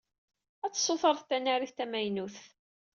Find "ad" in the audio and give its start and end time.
0.65-0.71